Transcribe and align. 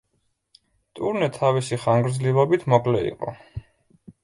ტურნე 0.99 1.27
თავისი 1.35 1.79
ხანგრძლივობით 1.85 2.67
მოკლე 2.75 3.05
იყო. 3.13 3.39